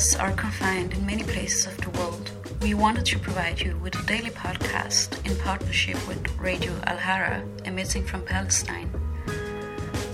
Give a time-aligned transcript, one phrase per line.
[0.00, 2.30] us are confined in many places of the world,
[2.62, 8.06] we wanted to provide you with a daily podcast in partnership with Radio Alhara, emitting
[8.06, 8.88] from Palestine.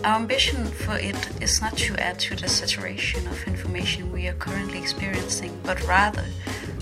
[0.02, 4.34] Our ambition for it is not to add to the saturation of information we are
[4.46, 6.26] currently experiencing, but rather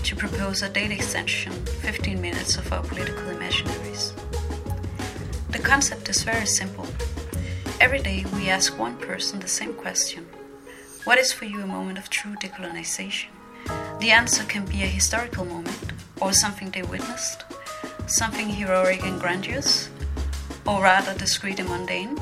[0.01, 4.13] to propose a daily extension, 15 minutes of our political imaginaries.
[5.51, 6.87] The concept is very simple.
[7.79, 10.25] Every day we ask one person the same question
[11.05, 13.27] What is for you a moment of true decolonization?
[13.99, 17.43] The answer can be a historical moment, or something they witnessed,
[18.07, 19.91] something heroic and grandiose,
[20.65, 22.17] or rather discreet and mundane,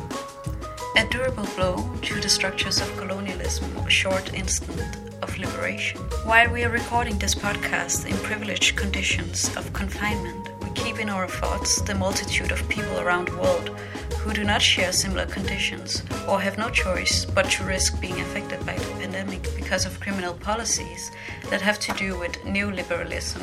[0.97, 6.01] a durable blow to the structures of colonialism or a short instant of liberation.
[6.25, 10.42] While we are recording this podcast in privileged conditions of confinement,
[10.83, 13.69] keep in our thoughts the multitude of people around the world
[14.19, 18.59] who do not share similar conditions or have no choice but to risk being affected
[18.65, 21.09] by the pandemic because of criminal policies
[21.49, 23.41] that have to do with neoliberalism,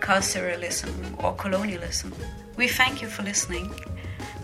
[0.00, 0.92] carceralism,
[1.24, 2.12] or colonialism.
[2.58, 3.72] We thank you for listening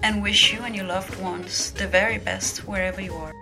[0.03, 3.33] and wish you and your loved ones the very best wherever you are.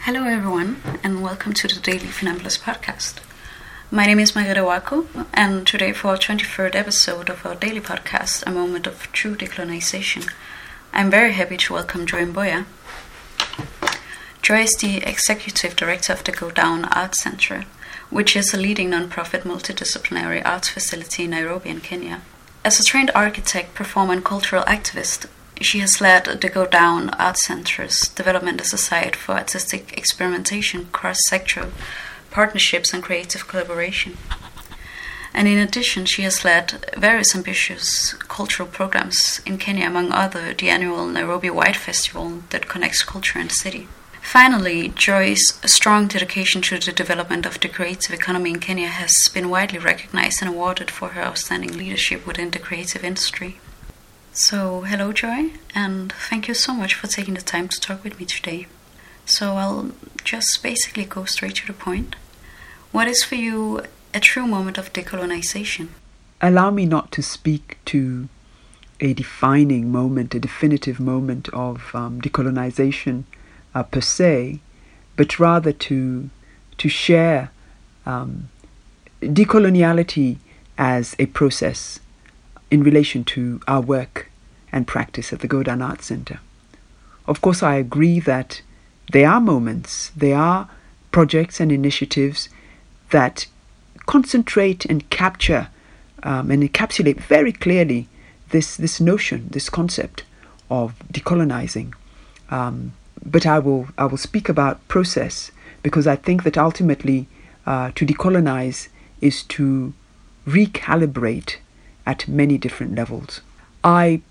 [0.00, 3.31] Hello, everyone, and welcome to the Daily Funambulist podcast.
[3.94, 8.42] My name is Margareta Wako, and today, for our 23rd episode of our daily podcast,
[8.46, 10.32] A Moment of True Decolonization,
[10.94, 12.64] I'm very happy to welcome Joy Mboya.
[14.40, 17.66] Joy is the executive director of the Go Down Arts Center,
[18.08, 22.22] which is a leading non-profit multidisciplinary arts facility in Nairobi in Kenya.
[22.64, 25.26] As a trained architect, performer, and cultural activist,
[25.60, 30.86] she has led the Go Down Art Center's development as a site for artistic experimentation,
[30.92, 31.72] cross sectoral
[32.32, 34.16] partnerships, and creative collaboration.
[35.34, 40.68] And in addition, she has led various ambitious cultural programs in Kenya, among other the
[40.68, 43.88] annual Nairobi White Festival that connects culture and city.
[44.20, 49.50] Finally, Joy's strong dedication to the development of the creative economy in Kenya has been
[49.50, 53.58] widely recognized and awarded for her outstanding leadership within the creative industry.
[54.32, 58.18] So, hello, Joy, and thank you so much for taking the time to talk with
[58.18, 58.66] me today.
[59.26, 59.90] So, I'll
[60.24, 62.16] just basically go straight to the point.
[62.92, 63.80] What is for you
[64.12, 65.88] a true moment of decolonization?
[66.42, 68.28] Allow me not to speak to
[69.00, 73.24] a defining moment, a definitive moment of um, decolonization
[73.74, 74.60] uh, per se,
[75.16, 76.28] but rather to
[76.76, 77.50] to share
[78.04, 78.50] um,
[79.22, 80.36] decoloniality
[80.76, 81.98] as a process
[82.70, 84.30] in relation to our work
[84.70, 86.40] and practice at the Go Down Arts Center.
[87.26, 88.60] Of course, I agree that
[89.12, 90.68] there are moments, there are
[91.10, 92.50] projects and initiatives
[93.12, 93.46] that
[94.06, 95.68] concentrate and capture
[96.22, 98.08] um, and encapsulate very clearly
[98.50, 100.24] this, this notion, this concept
[100.70, 101.94] of decolonizing.
[102.50, 102.92] Um,
[103.24, 105.52] but I will, I will speak about process
[105.82, 107.28] because I think that ultimately
[107.66, 108.88] uh, to decolonize
[109.20, 109.94] is to
[110.46, 111.56] recalibrate
[112.04, 113.40] at many different levels.
[113.84, 114.22] I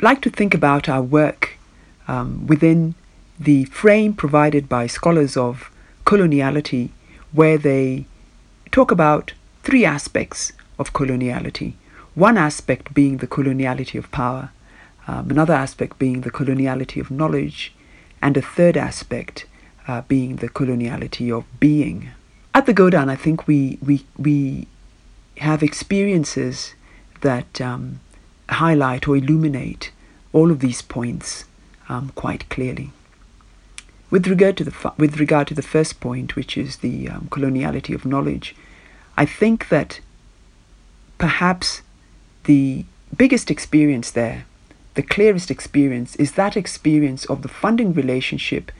[0.00, 1.58] like to think about our work
[2.06, 2.94] um, within
[3.38, 5.70] the frame provided by scholars of
[6.04, 6.90] coloniality,
[7.32, 8.06] where they
[8.70, 11.74] talk about three aspects of coloniality.
[12.14, 14.50] One aspect being the coloniality of power,
[15.06, 17.72] um, another aspect being the coloniality of knowledge,
[18.20, 19.46] and a third aspect
[19.86, 22.10] uh, being the coloniality of being.
[22.54, 24.66] At the Go Down, I think we, we, we
[25.38, 26.74] have experiences
[27.20, 28.00] that um,
[28.48, 29.92] highlight or illuminate
[30.32, 31.44] all of these points
[31.88, 32.90] um, quite clearly.
[34.10, 37.94] With regard to the with regard to the first point, which is the um, coloniality
[37.94, 38.54] of knowledge,
[39.16, 40.00] I think that
[41.18, 41.82] perhaps
[42.44, 44.46] the biggest experience there,
[44.94, 48.72] the clearest experience, is that experience of the funding relationship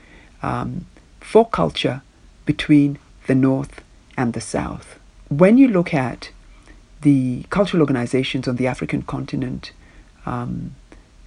[0.42, 0.86] um,
[1.20, 2.00] for culture
[2.46, 3.82] between the North
[4.16, 4.98] and the South.
[5.28, 6.30] When you look at
[7.02, 9.72] the cultural organizations on the African continent,
[10.24, 10.74] um,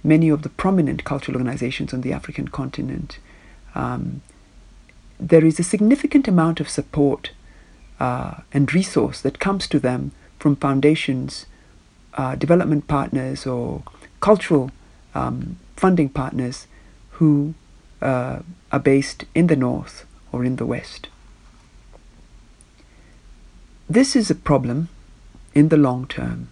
[0.02, 3.18] many of the prominent cultural organizations on the African continent,
[3.74, 4.22] um,
[5.18, 7.30] there is a significant amount of support
[8.00, 11.46] uh, and resource that comes to them from foundations,
[12.14, 13.82] uh, development partners, or
[14.20, 14.70] cultural
[15.14, 16.66] um, funding partners
[17.12, 17.54] who
[18.00, 18.40] uh,
[18.72, 21.08] are based in the North or in the West.
[23.88, 24.88] This is a problem
[25.54, 26.48] in the long term.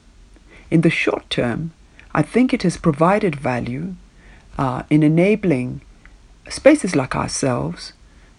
[0.71, 1.73] In the short term,
[2.15, 3.95] I think it has provided value
[4.59, 5.81] uh, in enabling
[6.51, 7.93] spaces like ourselves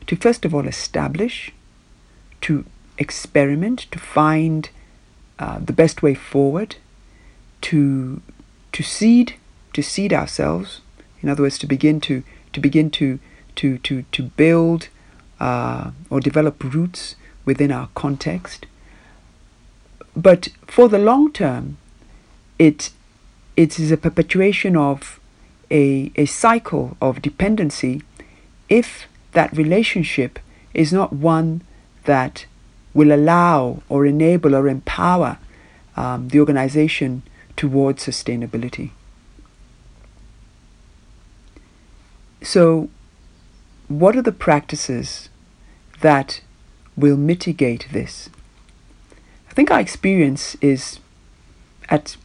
[0.07, 1.51] to first of all establish,
[2.41, 2.65] to
[2.97, 4.69] experiment, to find
[5.39, 6.75] uh, the best way forward,
[7.61, 8.21] to
[8.71, 9.35] to seed,
[9.73, 10.81] to seed ourselves.
[11.21, 12.23] In other words, to begin to
[12.53, 13.19] to begin to
[13.55, 14.89] to to to build
[15.39, 17.15] uh, or develop roots
[17.45, 18.65] within our context.
[20.15, 21.77] But for the long term,
[22.59, 22.91] it,
[23.55, 25.19] it is a perpetuation of
[25.71, 28.03] a, a cycle of dependency
[28.69, 30.37] if that relationship
[30.73, 31.61] is not one
[32.03, 32.45] that
[32.93, 35.37] will allow or enable or empower
[35.95, 37.23] um, the organization
[37.55, 38.91] towards sustainability.
[42.41, 42.89] So,
[43.87, 45.29] what are the practices
[46.01, 46.41] that
[46.97, 48.29] will mitigate this?
[49.49, 50.99] I think our experience is
[51.89, 52.17] at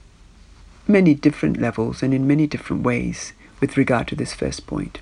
[0.88, 5.00] many different levels and in many different ways with regard to this first point.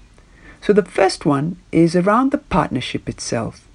[0.60, 3.68] So, the first one is around the partnership itself.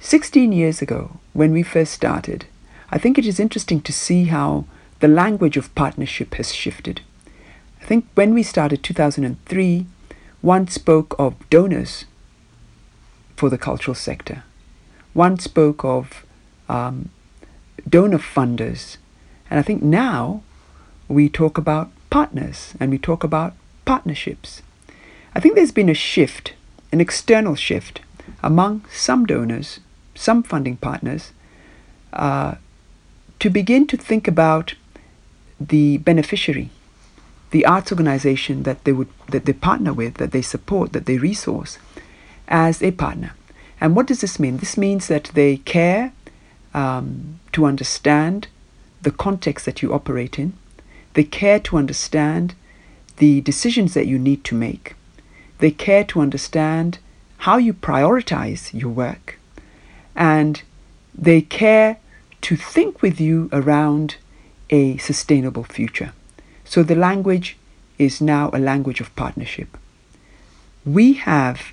[0.00, 2.46] 16 years ago, when we first started,
[2.90, 4.64] I think it is interesting to see how
[5.00, 7.02] the language of partnership has shifted.
[7.80, 9.86] I think when we started 2003,
[10.40, 12.04] one spoke of donors
[13.36, 14.44] for the cultural sector.
[15.14, 16.24] One spoke of
[16.68, 17.10] um,
[17.88, 18.96] donor funders.
[19.50, 20.42] And I think now
[21.12, 23.54] we talk about partners and we talk about
[23.84, 24.62] partnerships.
[25.34, 26.54] I think there's been a shift,
[26.90, 28.00] an external shift,
[28.42, 29.80] among some donors,
[30.14, 31.32] some funding partners,
[32.12, 32.56] uh,
[33.38, 34.74] to begin to think about
[35.60, 36.70] the beneficiary,
[37.50, 41.18] the arts organization that they would that they partner with, that they support, that they
[41.18, 41.78] resource,
[42.48, 43.32] as a partner.
[43.80, 44.58] And what does this mean?
[44.58, 46.12] This means that they care
[46.72, 48.48] um, to understand
[49.02, 50.52] the context that you operate in.
[51.14, 52.54] They care to understand
[53.18, 54.94] the decisions that you need to make.
[55.58, 56.98] They care to understand
[57.38, 59.38] how you prioritize your work.
[60.16, 60.62] And
[61.14, 61.98] they care
[62.42, 64.16] to think with you around
[64.70, 66.12] a sustainable future.
[66.64, 67.56] So the language
[67.98, 69.76] is now a language of partnership.
[70.84, 71.72] We have,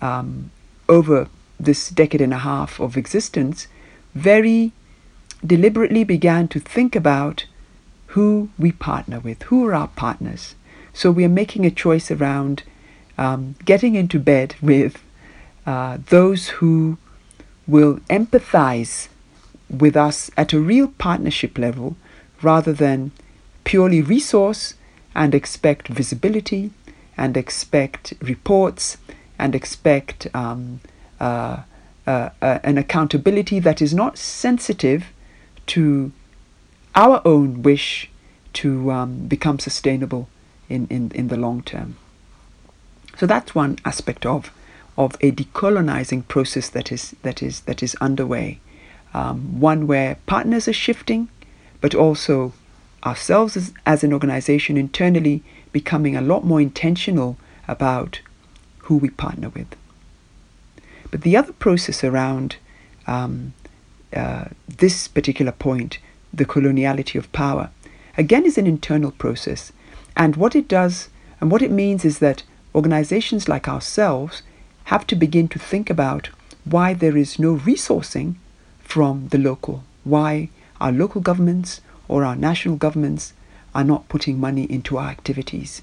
[0.00, 0.50] um,
[0.88, 1.28] over
[1.58, 3.68] this decade and a half of existence,
[4.14, 4.72] very
[5.46, 7.46] deliberately began to think about
[8.14, 10.54] who we partner with, who are our partners.
[10.92, 12.62] So we are making a choice around
[13.18, 15.02] um, getting into bed with
[15.66, 16.96] uh, those who
[17.66, 19.08] will empathize
[19.68, 21.96] with us at a real partnership level
[22.40, 23.10] rather than
[23.64, 24.74] purely resource
[25.12, 26.70] and expect visibility
[27.16, 28.96] and expect reports
[29.40, 30.80] and expect um,
[31.18, 31.62] uh,
[32.06, 35.06] uh, uh, an accountability that is not sensitive
[35.66, 36.12] to
[36.94, 38.10] our own wish
[38.54, 40.28] to um, become sustainable
[40.68, 41.96] in, in, in the long term.
[43.16, 44.50] So that's one aspect of
[44.96, 48.60] of a decolonizing process that is that is that is underway.
[49.12, 51.28] Um, one where partners are shifting,
[51.80, 52.52] but also
[53.04, 55.42] ourselves as, as an organization internally
[55.72, 57.36] becoming a lot more intentional
[57.68, 58.20] about
[58.78, 59.76] who we partner with.
[61.10, 62.56] But the other process around
[63.06, 63.54] um,
[64.14, 65.98] uh, this particular point,
[66.36, 67.70] the coloniality of power,
[68.16, 69.72] again is an internal process.
[70.16, 71.08] And what it does
[71.40, 72.42] and what it means is that
[72.74, 74.42] organizations like ourselves
[74.84, 76.30] have to begin to think about
[76.64, 78.34] why there is no resourcing
[78.80, 80.48] from the local, why
[80.80, 83.32] our local governments or our national governments
[83.74, 85.82] are not putting money into our activities,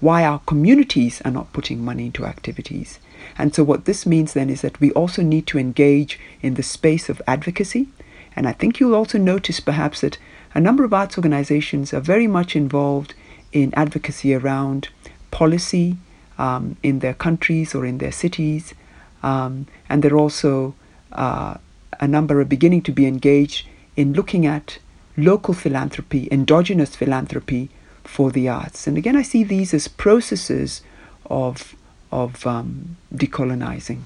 [0.00, 2.98] why our communities are not putting money into activities.
[3.38, 6.62] And so, what this means then is that we also need to engage in the
[6.62, 7.88] space of advocacy.
[8.36, 10.18] And I think you'll also notice perhaps that
[10.54, 13.14] a number of arts organizations are very much involved
[13.52, 14.88] in advocacy around
[15.30, 15.96] policy
[16.38, 18.74] um, in their countries or in their cities.
[19.22, 20.74] Um, and they're also,
[21.12, 21.54] uh,
[21.98, 23.66] a number are beginning to be engaged
[23.96, 24.78] in looking at
[25.16, 27.70] local philanthropy, endogenous philanthropy
[28.04, 28.86] for the arts.
[28.86, 30.82] And again, I see these as processes
[31.30, 31.74] of,
[32.12, 34.02] of um, decolonizing.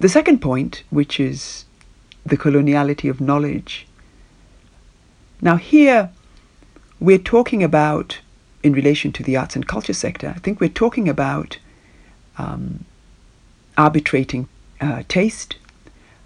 [0.00, 1.66] The second point, which is
[2.24, 3.86] the coloniality of knowledge.
[5.42, 6.10] Now, here
[6.98, 8.20] we're talking about
[8.62, 11.58] in relation to the arts and culture sector, I think we're talking about
[12.38, 12.86] um,
[13.76, 14.48] arbitrating
[14.80, 15.56] uh, taste,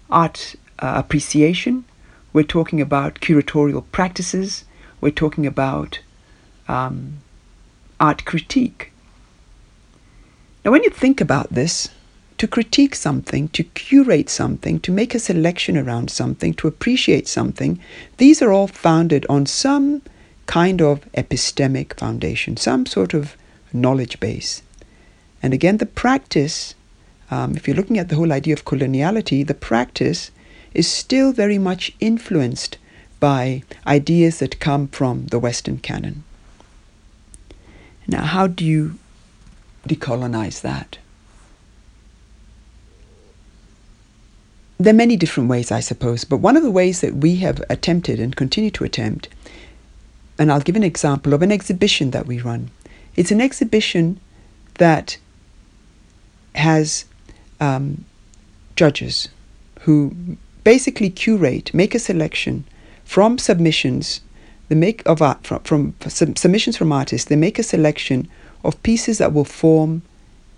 [0.09, 1.83] art uh, appreciation,
[2.31, 4.63] we're talking about curatorial practices,
[5.01, 5.99] we're talking about
[6.69, 7.17] um,
[7.99, 8.93] art critique.
[10.63, 11.89] Now, when you think about this,
[12.37, 17.79] to critique something, to curate something, to make a selection around something, to appreciate something,
[18.17, 20.01] these are all founded on some
[20.45, 23.35] kind of epistemic foundation, some sort of
[23.71, 24.61] knowledge base.
[25.41, 26.75] And again, the practice,
[27.31, 30.31] um, if you're looking at the whole idea of coloniality, the practice
[30.73, 32.77] is still very much influenced
[33.19, 36.23] by ideas that come from the Western canon.
[38.07, 38.99] Now, how do you
[39.87, 40.97] decolonize that?
[44.77, 47.63] There are many different ways, I suppose, but one of the ways that we have
[47.69, 49.29] attempted and continue to attempt,
[50.37, 52.69] and I'll give an example of an exhibition that we run.
[53.15, 54.19] It's an exhibition
[54.75, 55.17] that
[56.55, 57.05] has
[57.59, 58.03] um,
[58.75, 59.29] judges
[59.81, 62.65] who basically curate, make a selection
[63.05, 64.19] from submissions,
[64.67, 67.29] the make of art from, from submissions from artists.
[67.29, 68.27] They make a selection
[68.63, 70.01] of pieces that will form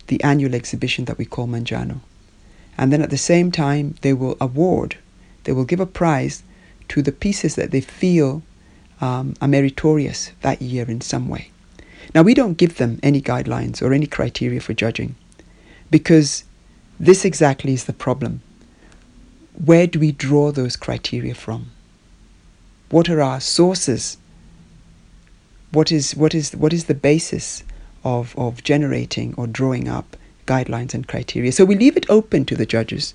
[0.08, 2.00] the annual exhibition that we call Manjano.
[2.78, 4.98] And then at the same time, they will award,
[5.46, 6.44] they will give a prize
[6.90, 8.44] to the pieces that they feel
[9.02, 11.52] um, are meritorious that year in some way.
[12.16, 15.16] Now, we don't give them any guidelines or any criteria for judging
[15.92, 16.44] because
[17.00, 18.42] this exactly is the problem.
[19.54, 21.72] Where do we draw those criteria from?
[22.90, 24.18] What are our sources?
[25.72, 27.64] What is, what is, what is the basis
[28.04, 30.16] of, of generating or drawing up
[30.48, 31.52] guidelines and criteria.
[31.52, 33.14] So we leave it open to the judges.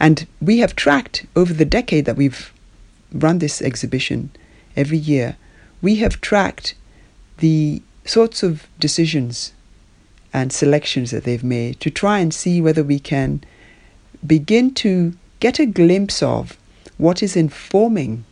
[0.00, 2.52] And we have tracked over the decade that we've
[3.12, 4.30] run this exhibition
[4.76, 5.36] every year,
[5.80, 6.74] we have tracked
[7.38, 9.52] the sorts of decisions
[10.32, 13.42] and selections that they've made to try and see whether we can
[14.26, 16.58] begin to get a glimpse of
[16.98, 18.24] what is informing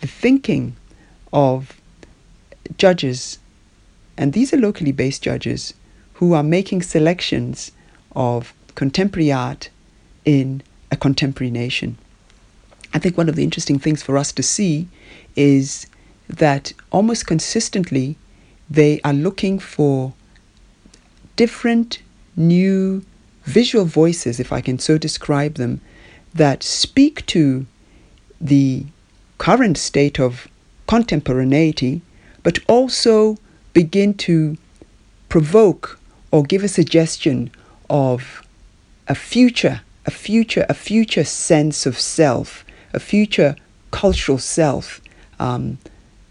[0.00, 0.76] the thinking
[1.32, 1.80] of
[2.78, 3.38] judges,
[4.16, 5.74] and these are locally based judges
[6.16, 7.72] who are making selections
[8.14, 9.68] of contemporary art
[10.24, 11.98] in a contemporary nation.
[12.94, 14.88] I think one of the interesting things for us to see
[15.34, 15.86] is
[16.28, 18.16] that almost consistently
[18.70, 20.14] they are looking for
[21.36, 22.00] different
[22.34, 23.04] new
[23.44, 25.82] visual voices, if I can so describe them,
[26.34, 27.66] that speak to
[28.40, 28.86] the
[29.36, 30.48] current state of
[30.86, 32.00] contemporaneity,
[32.42, 33.36] but also
[33.74, 34.56] begin to
[35.28, 37.50] provoke or give a suggestion
[37.88, 38.42] of
[39.08, 43.56] a future, a future, a future sense of self, a future
[43.90, 45.00] cultural self,
[45.38, 45.78] um,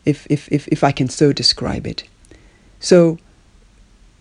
[0.06, 2.04] if, if, if, if I can so describe it.
[2.80, 3.18] So,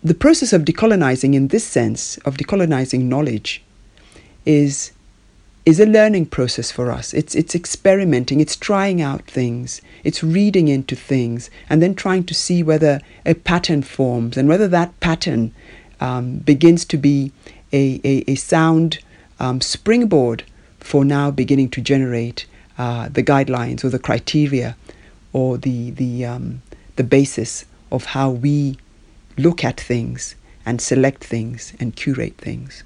[0.03, 3.63] the process of decolonizing, in this sense, of decolonizing knowledge,
[4.45, 4.91] is
[5.65, 7.13] is a learning process for us.
[7.13, 12.33] It's it's experimenting, it's trying out things, it's reading into things, and then trying to
[12.35, 15.53] see whether a pattern forms and whether that pattern
[15.99, 17.31] um, begins to be
[17.73, 18.99] a, a, a sound
[19.39, 20.43] um, springboard
[20.79, 22.45] for now beginning to generate
[22.77, 24.77] uh, the guidelines or the criteria
[25.33, 26.61] or the the um,
[26.95, 28.77] the basis of how we
[29.37, 32.84] look at things and select things and curate things.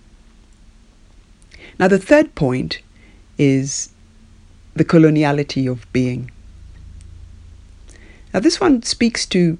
[1.79, 2.81] Now, the third point
[3.37, 3.89] is
[4.75, 6.29] the coloniality of being.
[8.33, 9.57] Now, this one speaks to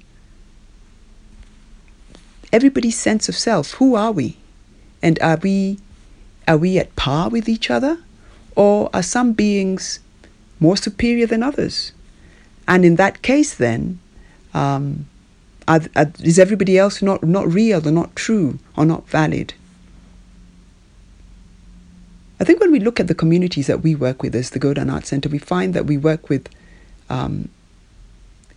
[2.52, 3.72] everybody's sense of self.
[3.72, 4.36] Who are we?
[5.02, 5.78] And are we,
[6.46, 7.98] are we at par with each other?
[8.54, 10.00] Or are some beings
[10.60, 11.92] more superior than others?
[12.68, 13.98] And in that case, then,
[14.52, 15.06] um,
[15.66, 19.54] are, are, is everybody else not, not real or not true or not valid?
[22.40, 24.72] I think when we look at the communities that we work with as the Go
[24.72, 26.48] Down Art Center, we find that we work with
[27.10, 27.50] um,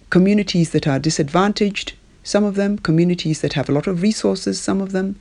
[0.09, 4.79] communities that are disadvantaged, some of them, communities that have a lot of resources, some
[4.79, 5.19] of them,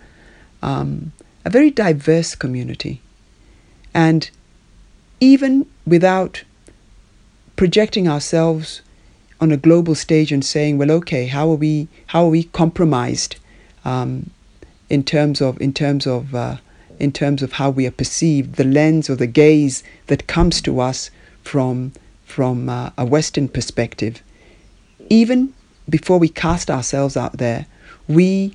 [0.62, 1.10] um,
[1.44, 3.00] a very diverse community.
[3.92, 4.30] And
[5.18, 6.44] even without
[7.56, 8.80] projecting ourselves
[9.40, 13.36] on a global stage and saying, well, okay, how are we, how are we compromised
[13.84, 14.30] um,
[14.88, 16.58] in terms of, in terms of, uh,
[16.98, 20.80] in terms of how we are perceived, the lens or the gaze that comes to
[20.80, 21.10] us
[21.42, 21.92] from,
[22.24, 24.22] from uh, a Western perspective.
[25.08, 25.52] Even
[25.88, 27.66] before we cast ourselves out there,
[28.08, 28.54] we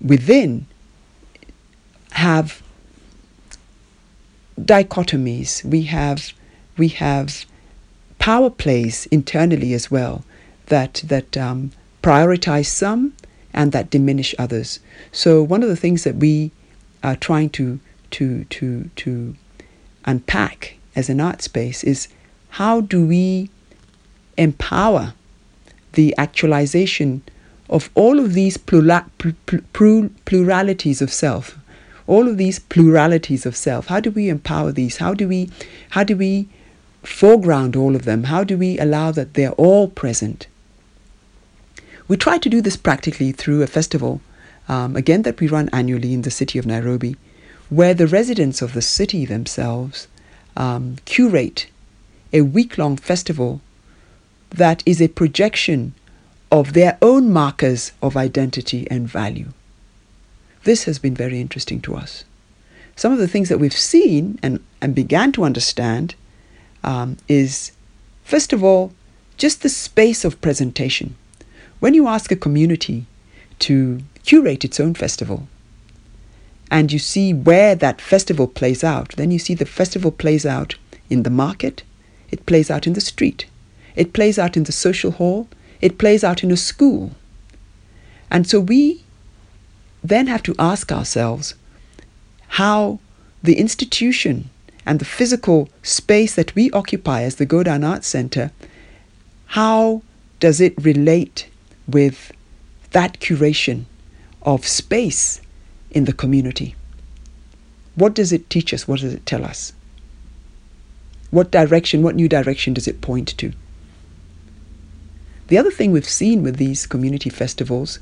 [0.00, 0.66] within
[2.12, 2.62] have
[4.60, 5.64] dichotomies.
[5.64, 6.32] We have
[6.76, 7.44] we have
[8.18, 10.24] power plays internally as well
[10.66, 11.70] that that um,
[12.02, 13.14] prioritize some
[13.52, 14.80] and that diminish others.
[15.12, 16.50] So one of the things that we
[17.04, 17.78] are trying to
[18.10, 19.36] to to to
[20.04, 22.08] unpack as an art space is
[22.50, 23.50] how do we
[24.36, 25.14] empower
[25.92, 27.22] the actualization
[27.68, 29.32] of all of these plura- pl-
[29.72, 31.56] pl- pluralities of self
[32.06, 33.86] all of these pluralities of self.
[33.86, 34.98] How do we empower these?
[34.98, 35.50] How do we
[35.90, 36.48] how do we
[37.02, 38.24] foreground all of them?
[38.24, 40.46] How do we allow that they're all present?
[42.06, 44.20] We try to do this practically through a festival
[44.68, 47.16] um, again that we run annually in the city of Nairobi,
[47.70, 50.08] where the residents of the city themselves
[50.56, 51.66] um, curate
[52.32, 53.60] a week long festival
[54.50, 55.94] that is a projection
[56.50, 59.48] of their own markers of identity and value.
[60.62, 62.24] This has been very interesting to us.
[62.96, 66.14] some of the things that we've seen and, and began to understand
[66.82, 67.72] um, is,
[68.22, 68.92] first of all,
[69.36, 71.16] just the space of presentation.
[71.80, 73.06] When you ask a community
[73.60, 75.46] to curate its own festival,
[76.70, 80.76] and you see where that festival plays out, then you see the festival plays out
[81.10, 81.82] in the market,
[82.30, 83.46] it plays out in the street,
[83.94, 85.48] it plays out in the social hall,
[85.80, 87.12] it plays out in a school.
[88.30, 89.04] And so we
[90.02, 91.54] then have to ask ourselves
[92.48, 92.98] how
[93.42, 94.50] the institution
[94.86, 98.50] and the physical space that we occupy as the Go Down Arts Center,
[99.46, 100.02] how
[100.40, 101.48] does it relate
[101.86, 102.32] with
[102.90, 103.84] that curation
[104.44, 105.40] of space
[105.90, 106.74] in the community?
[107.94, 108.88] What does it teach us?
[108.88, 109.72] What does it tell us?
[111.30, 113.52] What direction, what new direction does it point to?
[115.48, 117.98] The other thing we've seen with these community festivals,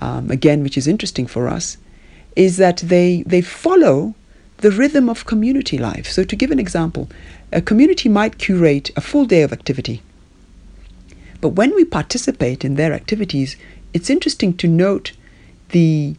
[0.00, 1.76] um, again, which is interesting for us,
[2.36, 4.14] is that they, they follow
[4.58, 6.06] the rhythm of community life.
[6.06, 7.08] So, to give an example,
[7.52, 10.02] a community might curate a full day of activity.
[11.40, 13.56] But when we participate in their activities,
[13.92, 15.12] it's interesting to note
[15.70, 16.16] the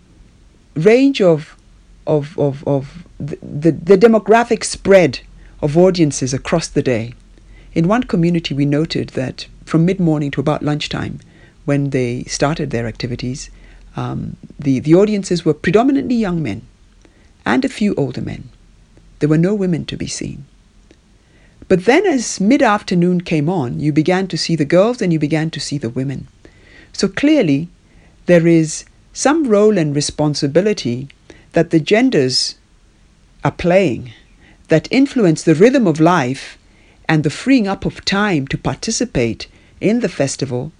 [0.75, 1.57] range of,
[2.05, 5.19] of, of, of the, the, the demographic spread
[5.61, 7.13] of audiences across the day.
[7.73, 11.19] In one community, we noted that from mid morning to about lunchtime,
[11.65, 13.49] when they started their activities,
[13.95, 16.61] um, the, the audiences were predominantly young men
[17.45, 18.49] and a few older men.
[19.19, 20.45] There were no women to be seen.
[21.67, 25.17] But then, as mid afternoon came on, you began to see the girls and you
[25.17, 26.27] began to see the women.
[26.93, 27.69] So clearly,
[28.27, 31.07] there is some role and responsibility
[31.53, 32.55] that the genders
[33.45, 34.11] are playing
[34.67, 36.57] that influence the rhythm of life
[37.07, 39.47] and the freeing up of time to participate
[39.79, 40.73] in the festival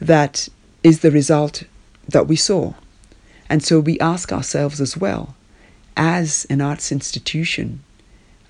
[0.00, 0.48] that
[0.82, 1.64] is the result
[2.08, 2.72] that we saw.
[3.50, 5.34] And so we ask ourselves as well,
[5.94, 7.82] as an arts institution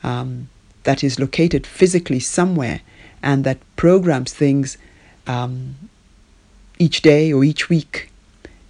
[0.05, 0.49] um,
[0.85, 2.81] that is located physically somewhere
[3.25, 4.79] and that programs things
[5.27, 5.75] um,
[6.79, 8.12] each day or each week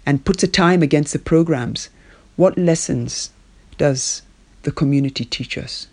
[0.04, 1.88] and puts a time against the programs,
[2.36, 3.30] what lessons
[3.78, 4.22] does
[4.62, 5.86] the community teach us?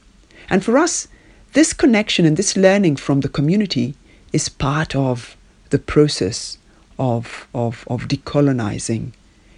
[0.49, 1.07] And for us,
[1.53, 3.95] this connection and this learning from the community
[4.33, 5.35] is part of
[5.69, 6.57] the process
[6.97, 9.11] of, of, of decolonizing.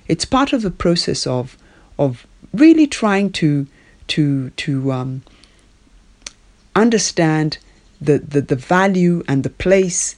[0.08, 1.58] It's part of the process of,
[1.98, 3.68] of really trying to,
[4.08, 5.24] to, to um,
[6.76, 7.58] understand
[8.00, 10.16] the, the, the value and the place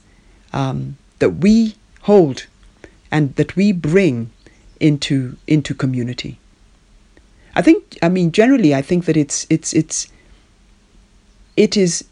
[0.52, 2.46] um, that we hold
[3.14, 4.28] and that we bring
[4.80, 6.36] into, into community.
[7.54, 10.08] I think, I mean, generally, I think that it's, it's, it's,
[11.56, 12.04] it is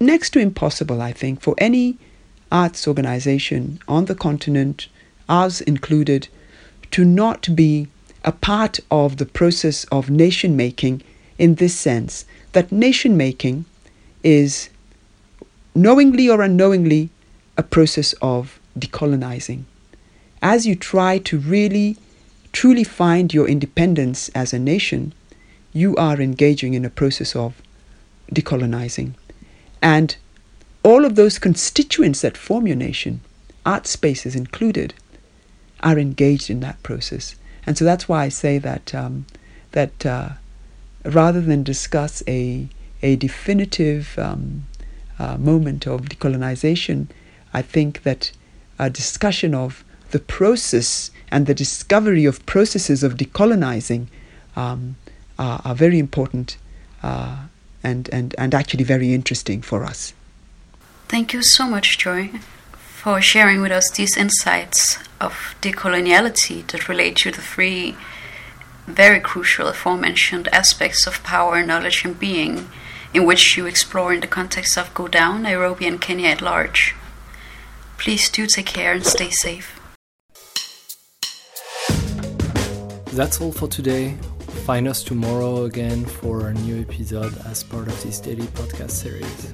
[0.00, 1.98] next to impossible, I think, for any
[2.50, 4.88] arts organization on the continent,
[5.28, 6.26] ours included,
[6.90, 7.86] to not be
[8.24, 11.02] a part of the process of nation making
[11.38, 13.66] in this sense that nation making
[14.24, 14.68] is
[15.76, 17.10] knowingly or unknowingly
[17.56, 19.62] a process of decolonizing.
[20.44, 21.96] As you try to really,
[22.52, 25.14] truly find your independence as a nation,
[25.72, 27.62] you are engaging in a process of
[28.30, 29.14] decolonizing.
[29.80, 30.14] And
[30.82, 33.22] all of those constituents that form your nation,
[33.64, 34.92] art spaces included,
[35.80, 37.36] are engaged in that process.
[37.66, 39.24] And so that's why I say that um,
[39.72, 40.28] that uh,
[41.06, 42.68] rather than discuss a
[43.00, 44.66] a definitive um,
[45.18, 47.06] uh, moment of decolonization,
[47.54, 48.30] I think that
[48.78, 54.06] a discussion of the process and the discovery of processes of decolonizing
[54.54, 54.94] um,
[55.40, 56.56] are, are, very important
[57.02, 57.36] uh,
[57.82, 60.14] and, and, and actually very interesting for us.
[61.08, 62.30] Thank you so much, Joy,
[62.76, 67.96] for sharing with us these insights of decoloniality that relate to the three
[68.86, 72.68] very crucial aforementioned aspects of power, knowledge, and being,
[73.12, 76.94] in which you explore in the context of Go Down, Nairobi, and Kenya at large.
[77.98, 79.80] Please do take care and stay safe.
[83.14, 84.16] That's all for today.
[84.66, 89.52] Find us tomorrow again for a new episode as part of this daily podcast series.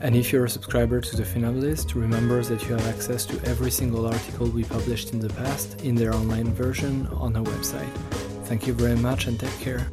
[0.00, 3.72] And if you're a subscriber to the Funambulist, remember that you have access to every
[3.72, 7.92] single article we published in the past in their online version on our website.
[8.44, 9.90] Thank you very much and take care.